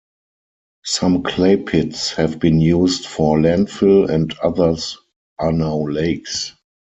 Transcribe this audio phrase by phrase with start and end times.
[0.85, 4.97] Some clay pits have been used for landfill and others
[5.37, 6.53] are now lakes.